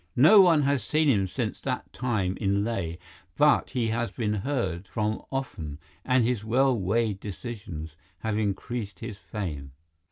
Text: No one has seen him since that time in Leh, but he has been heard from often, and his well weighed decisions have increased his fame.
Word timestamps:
No 0.17 0.41
one 0.41 0.63
has 0.63 0.83
seen 0.83 1.07
him 1.07 1.27
since 1.27 1.61
that 1.61 1.93
time 1.93 2.35
in 2.37 2.63
Leh, 2.63 2.95
but 3.37 3.69
he 3.69 3.89
has 3.89 4.09
been 4.09 4.33
heard 4.33 4.87
from 4.87 5.21
often, 5.31 5.77
and 6.03 6.23
his 6.23 6.43
well 6.43 6.75
weighed 6.75 7.19
decisions 7.19 7.95
have 8.21 8.35
increased 8.35 8.97
his 8.97 9.19
fame. 9.19 9.73